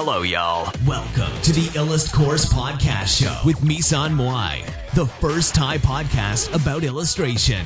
[0.00, 0.62] Hello, y'all.
[0.94, 4.54] Welcome to the Illust Course Podcast Show with Misan Moai,
[4.94, 7.64] the first Thai podcast about illustration.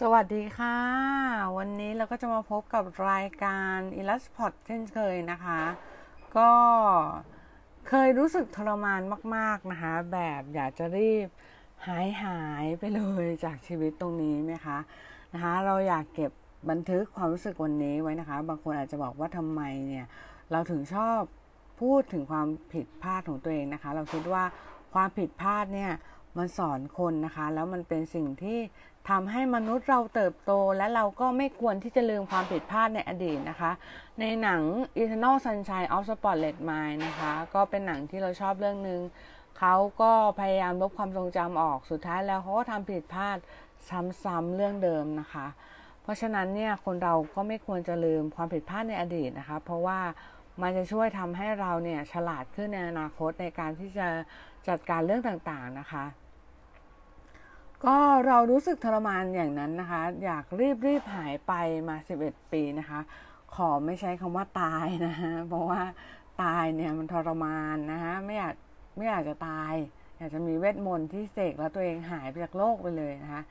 [0.00, 0.78] สวัสดีค่ะ
[1.56, 5.62] วันนี้เราก็จะมาพบกับรายการ Illuspot เช่นเคยนะคะ
[6.36, 6.50] ก็
[7.88, 9.00] เคยรู้สึกทรมาน
[9.36, 11.28] มาก ๆ นะคะ แบบอยากจะรีบ
[11.86, 14.78] หายหายไปเลยจากชีวิตตรงนี้ไหมคะ
[15.32, 16.30] นะคะ เราอยากเก็บ
[16.70, 20.06] บันทึกความรู้สึกวันนี้ไว้นะคะ บางคนอาจจะบอกว่าทำไมเนี่ย
[20.50, 21.20] เราถึงชอบ
[21.80, 24.44] พูดถึงความผิดพลาดของตัวเองนะคะ เราคิดว่า
[24.94, 25.92] ความผิดพลาดเนี่ย
[26.38, 28.58] มันสอนคนนะคะ แล้วมันเป็นสิ่งที่
[29.10, 33.72] ทำให้มนุษย์เราเติบโต และเราก็ไม่ควรที่จะลืมความผิดพลาดในอดีตนะคะ
[34.20, 34.62] ในหนัง
[35.02, 39.00] Eternal Sunshine of Spotless Mind นะคะ ก็เป็นหนังที่เราชอบเรื่องหนึ่ง
[39.58, 43.38] เขาก็พยายามลบความทรงจำออกสุดท้ายแล้วเขาก็ทำผิดพลาด
[44.24, 45.46] ซ้ำๆเรื่องเดิมนะคะ
[46.02, 50.00] เพราะฉะนั้นเนี่ยคนเราก็ไม่ควรจะลืมความผิดพลาดในอดีตนะคะ เพราะว่า
[50.62, 54.08] มันจะช่วยทำให้เราเนี่ยฉลาดขึ้นในอนาคตในการที่จะ
[54.68, 56.04] จัดการเรื่องต่างๆนะคะ
[57.84, 57.96] ก็
[58.26, 61.52] เรารู้สึกทรมานอย่างนั้นนะคะ อยากรีบรีบหายไป
[61.88, 63.00] มา 11 ปีนะคะ
[63.54, 65.82] ขอไม่ใช้คำว่าตายนะฮะเพราะว่า
[66.42, 68.54] ตายเนี่ยมันทรมานนะคะไม่อยาก
[68.96, 69.74] ไม่อยากจะตาย
[70.18, 73.42] อยากจะมีเวทมนต์ที่เสกแล้วตัวเองหายไปจากโลกไปเลยนะคะ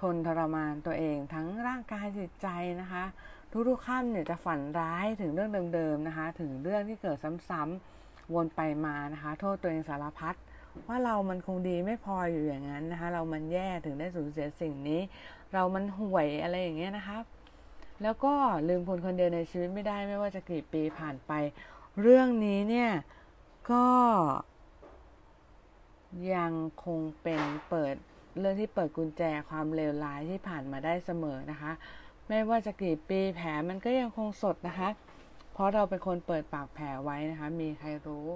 [0.00, 2.48] ทนทรมานตัวเองทั้งร่างกายจิตใจ
[2.80, 3.04] นะคะ
[3.68, 7.16] ทุกๆข้ามเนี่ยจะฝันร้ายถึงเรื่องเดิมๆนะคะ ถึงเรื่องที่เกิด
[7.50, 10.34] ซ้ำๆวนไปมานะคะ โทษตัวเองสารพัด
[10.86, 15.00] ว่าเรามันคงดีไม่พออยู่อย่างนั้นนะคะ เรามันแย่ถึงได้สูญเสียสิ่งนี้
[15.52, 17.18] เรามันห่วยอะไรอย่างเงี้ยนะคะ
[18.02, 18.34] แล้วก็
[18.68, 21.32] ลืมคนคนเดียวในชีวิตไม่ได้ไม่ว่าจะกี่ปีผ่านไป
[22.00, 22.90] เรื่องนี้เนี่ย
[23.70, 23.86] ก็
[26.34, 26.52] ยัง
[26.84, 27.94] คงเป็นเปิด
[28.38, 31.72] เรื่องที่เปิดกุญแจความเลวร้ายที่ผ่านมาได้เสมอนะคะ
[32.28, 34.88] ไม่ว่าจะกี่ปีแผลมันก็ยังคงสดนะคะ
[35.52, 38.26] เพราะเราเป็นคนเปิดปากแผลไว้นะคะ มีใครรู้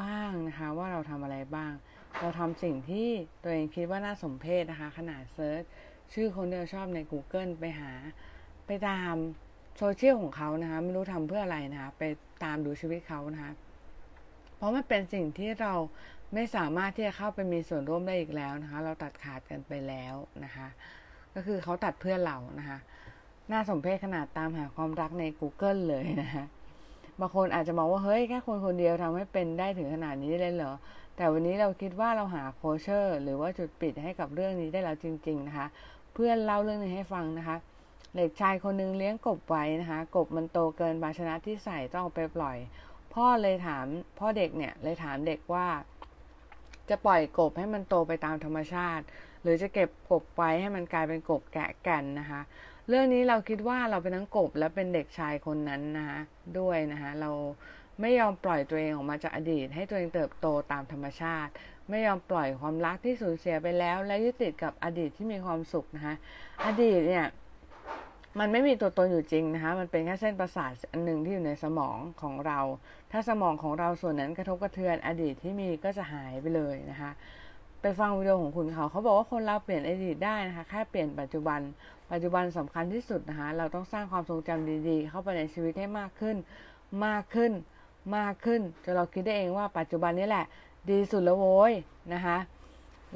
[0.00, 1.72] บ้างนะคะ ว่าเราทำอะไรบ้าง
[2.20, 3.08] เราทำสิ่งที่
[3.42, 5.62] ตัวเองคิดว่าน่าสมเพชนะคะ ขนาดเซิร์ช
[6.12, 7.92] ชื่อคนที่เราชอบใน Google ไปหา
[8.66, 9.14] ไปตาม
[9.78, 12.02] โซเชียลของเขานะคะ ไม่รู้ทำเพื่ออะไรนะคะ ไป
[12.44, 13.52] ตามดูชีวิตเขานะคะ
[14.56, 15.74] เพราะมันเป็นสิ่งที่เรา
[16.34, 20.68] ไม่สามารถที่จะเข้าไปมีส่วนร่วมได้อีกแล้วนะคะ เราตัดขาดกันไปแล้วนะคะ
[21.34, 22.78] ก็คือเขาตัดเพื่อนเรานะคะ
[23.52, 26.44] น่าสมเพชขนาดตามหาความรักใน Google เลยนะคะ
[27.20, 30.72] บางคนอาจจะมองว่าเฮ้ยแค่คนคนเดียวทำให้เป็นได้ถึงขนาดนี้เลยเหรอ
[31.16, 35.66] แต่วันนี้เราคิดว่าเราหาโคเชอร์ หรือว่าจุดปิดให้กับเรื่องนี้ได้แล้วจริง ๆ นะคะ
[36.14, 37.56] เพื่อนเล่าเรื่องนี้ให้ฟังนะคะ
[38.16, 42.56] เด็กชายคนนึงเลี้ยงกบไว้นะคะ กบมันโตเกินภาชนะที่ใส่ต้องเอาไปปล่อย
[43.14, 43.86] พ่อเลยถาม
[44.18, 45.66] พ่อเด็กเนี่ยเลยถามเด็กว่า
[46.90, 49.04] จะปล่อยกบให้มันโตไปตามธรรมชาติ
[49.42, 52.40] หรือจะเก็บกบไว้ให้มันกลายเป็นกบแกะแก่นนะคะ
[52.88, 56.18] เรื่องนี้เราคิดว่าเราเป็นทั้งกบและเป็นเด็กชายคนนั้นนะคะ
[56.58, 57.30] ด้วยนะคะเรา
[58.00, 61.52] ไม่ยอมปล่อยตัวเองออกมาจากอดีต ให้ตัวเองเติบโตตามธรรมชาติ
[61.90, 66.14] ไม่ยอมปล่อยความรักที่สูญเสียไปแล้ว และยึดติดกับอดีตที่มีความสุขนะคะ
[66.66, 67.26] อดีตเนี่ย
[68.38, 72.60] มันไม่มีตัวตนอยู่จริงนะคะ มันเป็นแค่เส้นประสาทอันหนึ่งที่อยู่ในสมองของเรา
[73.12, 77.10] ถ้าสมองของเราส่วนนั้นกระทบกระเทือนอดีตที่มีก็จะหายไปเลยนะคะ
[77.82, 81.60] ไปฟังวิดีโอของคุณเขา เขาบอกว่าคนเราเปลี่ยนอดีตได้นะคะ แค่เปลี่ยนปัจจุบัน
[82.10, 86.36] ปัจจุบันสำคัญที่สุดนะคะ เราต้องสร้างความทรงจำดีๆ เข้าไปในชีวิตให้มากขึ้น
[87.06, 87.52] มากขึ้น
[88.16, 90.44] มากขึ้น จนเราคิดได้เองว่าปัจจุบันนี้แหละ
[90.90, 91.72] ดีสุดแล้วโว้ย
[92.14, 92.38] นะคะ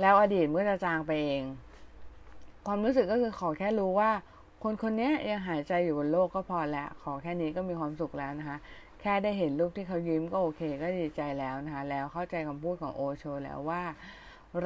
[0.01, 1.43] แล้วอดีตเมื่อจะจางไปเอง
[2.67, 4.11] ความรู้สึกก็คือขอแค่รู้ว่า
[4.69, 8.59] คนคนนี้ยังหายใจอยู่บนโลกก็พอแล้วขอแค่นี้ก็มีความสุขแล้วนะคะ
[9.01, 13.83] แค่ได้เห็นรูปที่เขายิ้มก็โอเค ก็ดีใจแล้วนะคะ แล้วเข้าใจคำพูดของโอโชแล้วว่า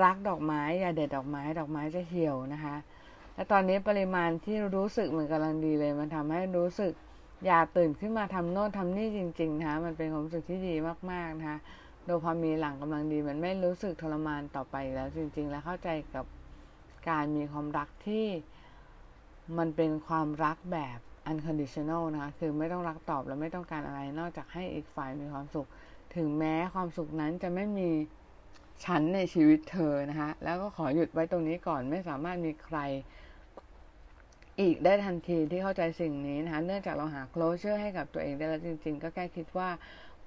[0.03, 2.77] รักดอกไม้อย่าเด็ดดอกไม้ดอกไม้จะเหี่ยวนะคะ
[3.35, 6.93] และตอนนี้ปริมาณที่รู้สึกมือนกำลังดีเลย มันทำให้รู้สึก
[7.47, 10.75] อยากตื่นขึ้นมาทำโน่นทำนี่จริงๆนะคะมันเป็นความรู้สึกที่ดี
[11.11, 11.59] มากๆนะคะ
[12.05, 16.25] โดพามีหลังกำลังดีมันไม่รู้สึกทรมานต่อไปแล้วจริง ๆ แล้วเข้าใจกับ
[17.09, 18.27] การมีความรักที่
[19.59, 20.99] มันเป็นความรักแบบ
[21.31, 25.67] unconditional นะคะคือไม่ต้องรักตอบและไม่ต้องการอะไรนอกจากให้อีกฝ่ายมีความสุข
[26.17, 27.91] ถึงแม้ความสุขนั้นจะไม่มี
[28.85, 32.79] ฉันในชีวิตเธอนะคะแล้วก็ขอหยุดไว้ตรงนี้ก่อนไม่สามารถมีใคร
[34.61, 39.71] อีกได้ทันทีที่เข้าใจสิ่งนี้นะคะเนื่องจากเราหา closure ให้กับตัวเองได้แล้วจริง ๆ ก็แค่คิดว่า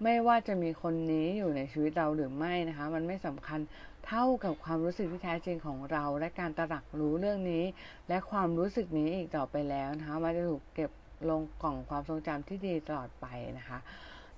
[0.03, 3.59] ไม่ว่าจะมีคนนี้อยู่ในชีวิตเราหรือไม่นะคะ มันไม่สำคัญ
[4.07, 7.63] เท่ากับความรู้สึกที่แท้จริงของเราและการตระหนักรู้เรื่องนี้
[8.09, 10.91] และความรู้สึกนี้อีกต่อไปแล้วนะคะมันจะถูกเก็บ
[11.29, 13.25] ลงกล่องความทรงจำที่ดีตลอดไป
[13.59, 13.79] นะคะ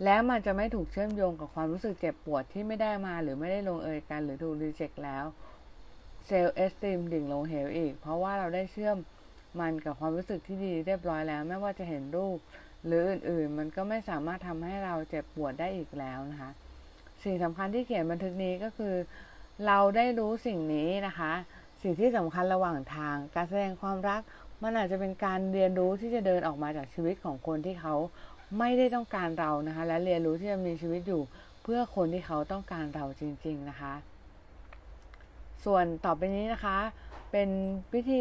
[0.03, 5.25] แล้วมันจะไม่ถูกเชื่อมโยงกับความรู้สึกเจ็บปวดที่ไม่ได้มาหรือไม่ได้ลงเอยกันหรือถูกรีเจ็คแล้ว
[6.25, 8.97] เซลล์เอสติมดิ่งลงเหวอีก เพราะว่าเราได้เชื่อม
[9.59, 12.37] มันกับความรู้สึกที่ดีเรียบร้อยแล้ว ไม่ว่าจะเห็นรูป
[12.85, 16.51] หรืออื่นๆ มันก็ไม่สามารถทำให้เราเจ็บปวดได้อีกแล้วนะคะ
[17.23, 18.93] สิ่งสำคัญที่เขียนบันทึกนี้ก็คือ
[19.63, 21.31] เราได้รู้สิ่งนี้นะคะ
[21.81, 24.21] สิ่งที่สำคัญระหว่างทาง การแสดงความรัก
[24.63, 27.95] มันอาจจะเป็นการเรียนรู้ที่จะเดินออกมาจากชีวิตของคนที่เขา
[28.59, 31.21] ไม่ได้ต้องการเรานะคะ และเรียนรู้ที่จะมีชีวิตอยู่
[31.63, 33.93] เพื่อคนที่เขาต้องการเราจริง ๆนะคะ
[35.65, 36.77] ส่วนต่อไปนี้นะคะ
[37.31, 37.49] เป็น
[37.93, 38.19] วิธี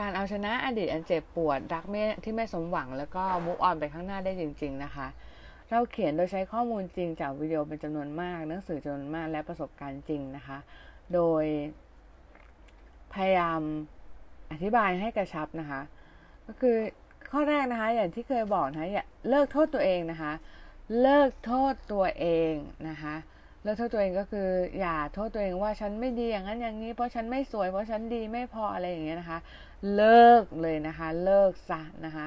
[0.00, 5.06] การเอาชนะอดีตอันเจ็บปวดรักไม่ที่ไม่สมหวังแล้วก็มุกออนไปข้างหน้าได้จริง ๆ นะคะ
[5.72, 10.58] เราเขียนโดยใช้ข้อมูลจริงจากวิดีโอเป็นจำนวนมาก หนังสือจำนวนมากและประสบการณ์จริงนะคะ
[11.14, 11.44] โดย
[13.14, 13.60] พยายาม
[14.52, 15.80] อธิบายให้กระชับนะคะ
[16.46, 16.76] ก็คือ
[17.30, 20.32] ข้อแรกนะคะ อย่างที่เคยบอกนะคะอย่าเลิกโทษตัวเองนะคะ
[21.00, 22.52] เลิกโทษตัวเอง
[22.88, 23.14] นะคะ
[23.62, 24.48] เลิกโทษตัวเองก็คือ
[24.80, 29.38] อย่าโทษตัวเองว่าฉันไม่ดีอย่างนั้นอย่างนี้ เพราะฉันไม่สวยเพราะฉันดีไม่พออะไรอย่างเงี้ยนะคะ
[29.94, 32.26] เลิกเลยนะคะ เลิกซะนะคะ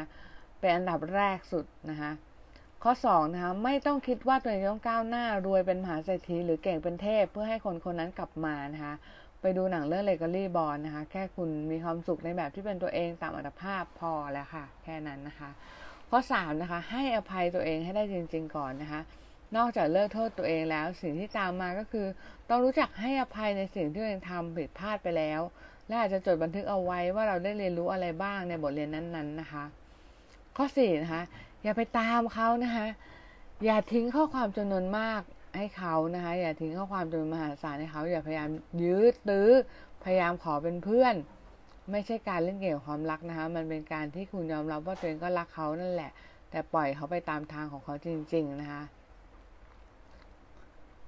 [0.60, 2.12] เป็นอันดับแรกสุดนะคะ
[2.88, 8.94] ข้อ2นะคะไม่ต้องคิดว่าตัวเองต้องก้าวหน้ารวยเป็นมหาเศรษฐีหรือเก่งเป็นเทพ เพื่อให้คนคนนั้นกลับมานะคะ
[9.42, 15.50] ไปดูหนังเรื่องเลกอรี่บอลนะคะ แค่คุณมีความสุขในแบบที่เป็นตัวเองตามอัตภาพพอแล้วค่ะ แค่นั้นนะคะ
[16.10, 19.02] ข้อ3นะคะ ให้อภัยตัวเองให้ได้จริง ๆ ก่อนนะคะ
[19.56, 22.08] นอกจากเลิกโทษตัวเองแล้ว สิ่งที่ตามมาก็คือ
[22.50, 25.42] ต้องรู้จักให้อภัยในสิ่งที่ตัวเองทำผิดพลาดไปแล้ว
[25.88, 29.64] และอาจจะจดบันทึกเอาไว้ว่าเราได้เรียนรู้อะไรบ้างในบทเรียนนั้น ๆ นะคะ
[30.58, 31.24] ข้อ4นะคะ
[31.66, 32.88] อย่าไปตามเขานะคะ
[33.66, 35.22] อย่าทิ้งข้อความจำนวนมาก
[35.58, 38.50] ให้เขานะคะ อย่าทิ้งข้อความจำนวนมหาศาลให้เขา อย่าพยายาม
[38.84, 39.50] ยื้อตื้อ
[40.04, 41.16] พยายามขอเป็นเพื่อน
[41.92, 46.12] ไม่ใช่การเล่นเกมความรักนะคะ มันเป็นการที่คุณยอมรับว่าตัวเองก็รักเขานั่นแหละ
[46.50, 48.84] แต่ปล่อยเขาไปตามทางของเขาจริง ๆ นะคะ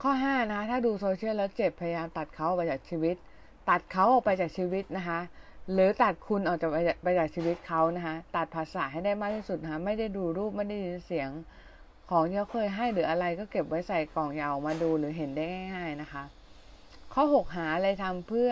[0.02, 3.16] ข้อ5นะคะถ้าดูโซเชียลแล้วเจ็บพยายามตัดเขาออกไปจากชีวิต
[3.70, 5.20] ตัดเขาออกไปจากชีวิตนะคะ
[5.72, 6.72] หรือตัดคุณออกจาก
[7.04, 11.30] ไปจากชีวิตเขานะคะตัดภาษาให้ได้มากที่สุดนะคะไม่ได้ดูรูปไม่ได้ยินเสียง
[12.10, 15.44] ของที่เขาเคยให้หรืออะไรก็เก็บไว้ใส่กล่องยาวมาดูหรือเห็นได้
[15.74, 16.24] ง่าย ๆนะคะ
[17.14, 18.52] ข้อ 6 หาอะไรทำเพื่อ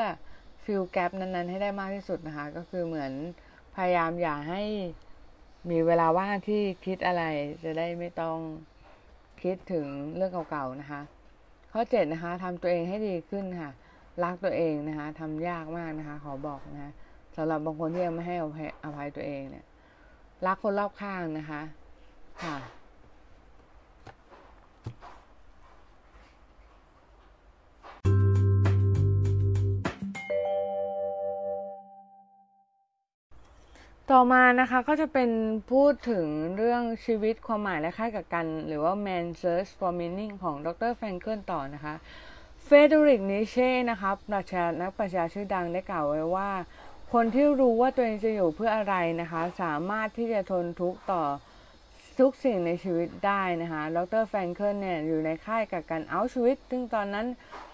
[0.64, 3.12] ฟิลแกรปนั้นๆ ให้ได้มากที่สุดนะคะ ก็คือเหมือน
[3.76, 4.62] พยายามอย่าให้
[5.70, 7.24] มีเวลาว่างที่คิดอะไร
[7.64, 8.38] จะได้ไม่ต้อง
[9.42, 11.02] คิดถึงเรื่องเก่าๆนะคะ
[11.72, 13.72] ข้อเจ็ดนะคะทำตัวเองให้ดีขึ้นค่ะ
[14.24, 16.92] รักตัวเองนะคะทำยากมากนะคะ ขอบอกนะคะ
[17.36, 18.36] สำหรับบางคนที่ยังไม่ให้
[18.84, 19.66] อภัยตัวเองเนี่ย
[20.46, 21.62] รักคนรอบข้างนะคะ
[22.44, 22.56] ค่ะ
[34.12, 35.30] ต่อมานะคะก็จะเป็น
[35.72, 36.28] พูดถึง
[36.58, 41.94] เรื่องชีวิตความหมายและค่ายกักกัน หรือว่า Man Search for Meaning ของดรแฟรงเกิลต่อนะคะ
[42.66, 46.50] เฟเดริกนิเช่นะคะปรัชญานักปรัชญาชื่อดังได้กล่าวไว้ว่า
[47.20, 51.24] คนที่รู้ว่าตัวเองจะอยู่เพื่ออะไรนะคะ สามารถที่จะทนทุกข์ต่อ
[52.20, 57.28] ทุกสิ่งในชีวิตได้นะคะดรแฟรงเคิลเนี่ยอยู่ในค่ายกักกันเอาชีวิต ซึ่งตอนนั้น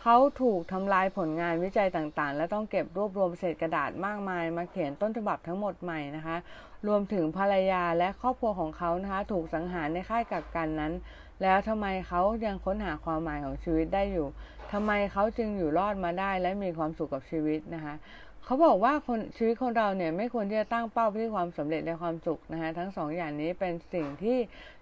[0.04, 6.38] เขาถูกทำลายผลงานวิจัยต่างๆ และต้องเก็บรวบรวมเศษกระดาษมากมาย มาเขียนต้นฉบับทั้งหมดใหม่นะคะ
[6.88, 10.94] รวมถึงภรรยาและครอบครัวของเขานะคะ ถูกสังหารในค่ายกักกันนั้น
[11.42, 14.28] แล้วทำไมเขายังค้นหาความหมายของชีวิตได้อยู่
[14.72, 17.94] ทำไมเขาจึงอยู่รอดมาได้และมีความสุขกับชีวิตนะคะ
[18.46, 24.38] เขาบอกว่าคนชีวิตคนเราเนี่ยไม่ควรที่จะตั้งเป้าที่ความสำเร็จและความสุขนะคะทั้งสองอย่างนี้เป็นสิ่งที่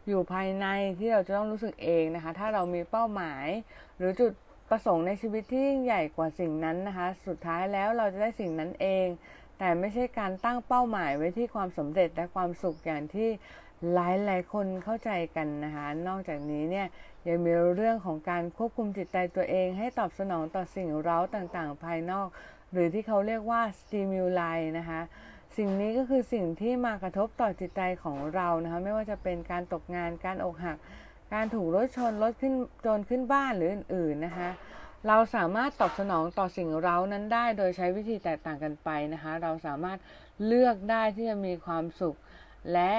[0.07, 0.65] อยู่ภายใน
[0.99, 3.45] ที่เราจะต้องรู้สึกเองนะคะ ถ้าเรามีเป้าหมาย
[3.97, 4.31] หรือจุด
[4.69, 9.07] ประสงค์ในชีวิตที่ยิ่งใหญ่กว่าสิ่งนั้นนะคะ สุดท้ายแล้วเราจะได้สิ่งนั้นเอง
[9.59, 13.29] แต่ไม่ใช่การตั้งเป้าหมายไว้ที่ความสำเร็จและความสุขอย่างที่
[13.93, 16.87] หลายหลายคนเข้าใจกันนะคะ นอกจากนี้เนี่ย
[17.27, 22.27] ยังมีเรื่องของการควบคุมจิตใจตัวเอง ให้ตอบสนองต่อสิ่งเร้าต่างๆ ภายนอก
[22.71, 25.01] หรือที่เขาเรียกว่า stimuli นะคะ
[25.57, 30.77] สิ่งนี้ก็คือสิ่งที่มากระทบต่อจิตใจของเรานะคะไม่ว่าจะเป็นการตกงานการอกหัก
[31.33, 32.53] การถูกรถชนรถขึ้น
[32.85, 34.49] จรขึ้นบ้านหรืออื่นๆนะคะ
[35.07, 39.97] เราสามารถตอบสนองต่อสิ่งเร้านั้นได้ โดยใช้วิธีแตกต่างกันไปนะคะ เราสามารถ
[40.45, 42.15] เลือกได้ที่จะมีความสุข
[42.73, 42.93] และ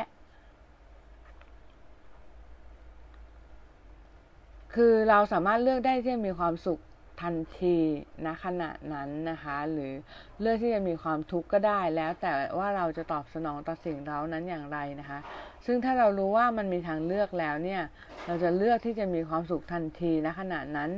[4.74, 6.80] คือเราสามารถเลือกได้ที่จะมีความสุข
[7.20, 7.76] ทันที
[8.24, 9.92] ณขณะนั้นนะคะ หรือ
[10.40, 15.18] เลือกที่จะมีความทุกข์ก็ได้แล้ว แต่ว่าเราจะตอบสนองต่อสิ่งเรานั้นอย่างไรนะคะ
[15.66, 17.82] ซึ่งถ้าเรารู้ว่ามันมีทางเลือกแล้วเนี่ย
[18.26, 20.90] เราจะเลือกที่จะมีความสุขทันทีณขณะนั้น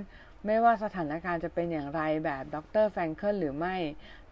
[0.46, 3.76] ไม่ว่าสถานการณ์จะเป็นอย่างไรแบบดรแฟรงเกิลหรือไม่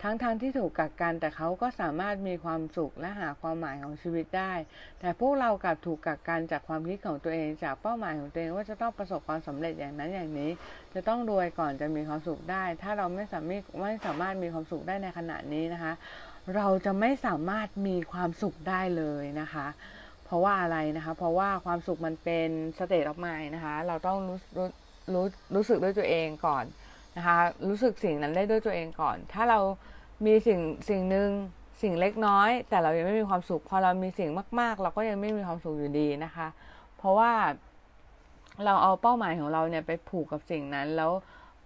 [0.02, 4.52] ทั้งทางที่ถูกกักกันแต่เขาก็สามารถมีความสุขและหาความหมายของชีวิตได้
[5.00, 10.50] แต่พวกเรากลับถูกกักกันจากความคิดของตัวเองจากเป้าหมายของตัวเองว่าจะต้องประสบความสำเร็จอย่างนั้นอย่างนี้
[10.94, 15.92] จะต้องรวยก่อนจะมีความสุขได้ ถ้าเราไม่สามารถไม่สามารถมีความสุขได้ในขณะนี้นะคะ
[16.56, 19.66] เราจะไม่สามารถมีความสุขได้เลยนะคะ
[20.24, 24.68] เพราะว่าอะไรนะคะ เพราะว่าความสุขมันเป็นสเตตออฟมานะคะ เราต้องรู้รู้
[25.12, 26.64] รู้รู้สึกด้วยตัวเองก่อน
[27.16, 27.38] นะคะ
[27.68, 29.58] รู้สึกสิ่งนั้นได้ด้วยตัวเองก่อน ถ้าเรา
[30.26, 31.30] มีสิ่งสิ่งหนึ่ง
[31.82, 36.46] สิ่งเล็กน้อย แต่เรายังไม่มีความสุข พอเรามีสิ่งมาก ๆ เราก็ยังไม่มีความสุขอยู่ดีนะคะ
[36.96, 37.32] เพราะว่า
[38.64, 41.12] เราเอาเป้าหมายของเราเนี่ยไปผูกกับสิ่งนั้น แล้ว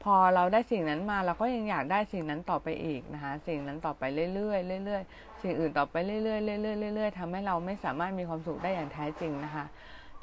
[0.03, 4.03] พอเราได้สิ่งนั้นมาเราก็ยังอยากได้สิ่งนั้นต่อไปอีกนะคะ สิ่งนั้นต่อไป
[4.35, 9.65] เรื่อยๆเรื่อยๆสิ่งอื่นต่อไปเรื่อยๆเรื่อยๆเรื่อยๆทำให้เราไม่สามารถมีความสุขได้อย่างแท้จริงนะคะ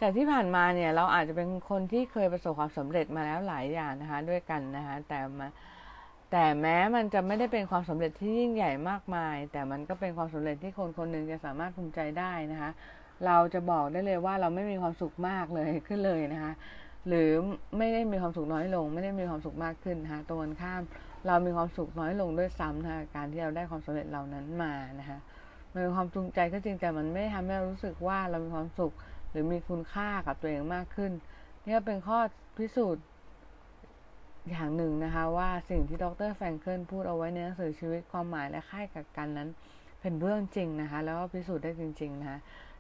[0.01, 5.47] แต่ที่ผ่านมาเนี่ยเราอาจจะเป็นคนที่เคยประสบความสำเร็จมาแล้วหลายอย่างนะคะ ด้วยกันนะคะแต่มา
[6.31, 12.71] แต่แม้มันจะไม่ได้เป็นความสำเร็จที่ยิ่งใหญ่มากมาย แต่มันก็เป็นความสำเร็จที่คนคนหนึ่งจะสามารถภูมิใจได้นะคะ
[13.25, 16.53] เราจะบอกได้เลยว่าเราไม่มีความสุขมากเลยขึ้นเลยนะคะ
[17.07, 17.29] หรือ
[17.77, 20.81] ไม่ได้มีความสุขน้อยลง ไม่ได้มีความสุขมากขึ้นนะคะตรงกันข้าม
[21.27, 25.17] เรามีความสุขน้อยลงด้วยซ้ำนะคะการที่เราได้ความสำเร็จเหล่านั้นมานะคะ
[25.71, 28.93] มันเป็นความจูงใจก็จริงแต่มันไม่ทำให้เรารู้สึกว่าเรามีความสุข
[29.31, 31.11] หรือมีคุณค่ากับตัวเองมากขึ้น
[31.65, 32.19] นี่เป็นข้อ
[32.57, 33.03] พิสูจน์
[34.49, 39.49] อย่างหนึ่งนะคะ ว่าสิ่งที่ดรแฟรงเกิลพูดเอาไว้ในหนังสือชีวิตความหมายและค่ายกักกันนั้น
[40.01, 42.39] เป็นเรื่องจริงนะคะ แล้วก็พิสูจน์ได้จริง ๆนะคะ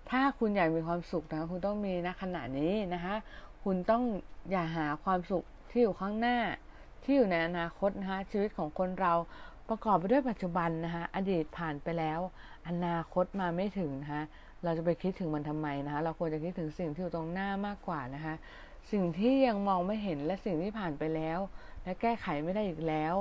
[0.09, 3.15] ถ้าคุณอยากมีความสุขนะคะคุณต้องมีณขณะนี้นะคะ
[3.63, 4.03] คุณต้อง
[4.51, 6.37] อย่าหาความสุขที่อยู่ข้างหน้า
[7.03, 9.13] ที่อยู่ในอนาคตนะคะชีวิตของคนเรา
[9.69, 12.19] ประกอบไปด้วยปัจจุบันนะคะอดีตผ่านไปแล้ว
[12.67, 14.23] อนาคตมาไม่ถึงนะคะ
[14.63, 18.35] เราจะไปคิดถึงมันทำไมนะคะ เราควรจะคิดถึงสิ่งที่อยู่ตรงหน้ามากกว่านะคะ
[18.91, 21.39] สิ่งที่ยังมองไม่เห็นและสิ่งที่ผ่านไปแล้ว
[21.83, 23.15] และแก้ไขไม่ได้อีกแล้ว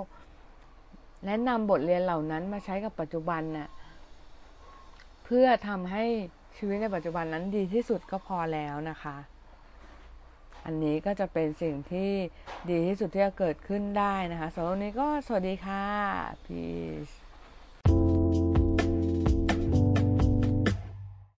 [1.25, 3.68] และนำบทเรียนเหล่านั้นมาใช้กับปัจจุบันน่ะ
[5.25, 6.04] เพื่อทำให้
[6.56, 9.16] ชีวิตในปัจจุบันนั้นดีที่สุดก็พอแล้วนะคะ
[10.64, 12.12] อันนี้ก็จะเป็นสิ่งที่
[12.70, 15.85] ดีที่สุดที่จะเกิดขึ้นได้นะคะสำหรับวันนี้ก็สวัสดีค่ะ
[16.44, 16.62] พี
[17.09, 17.20] ช